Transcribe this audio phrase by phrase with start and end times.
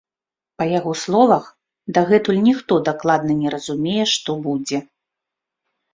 [0.59, 1.45] Па яго словах,
[1.99, 4.77] дагэтуль ніхто дакладна не разумее, што будзе.